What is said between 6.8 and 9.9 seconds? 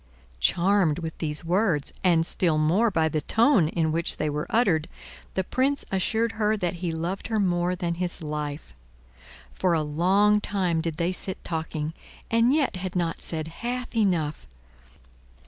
he loved her more than his life. For a